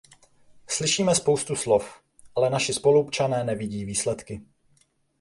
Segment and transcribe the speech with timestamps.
[0.67, 2.01] Slyšíme spoustu slov,
[2.35, 4.41] ale naši spoluobčané nevidí výsledky.